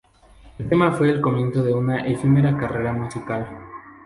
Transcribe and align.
El 0.57 0.67
tema 0.67 0.91
fue 0.93 1.11
el 1.11 1.21
comienzo 1.21 1.61
de 1.61 1.75
una 1.75 1.99
efímera 2.07 2.57
carrera 2.57 2.91
musical. 2.91 3.47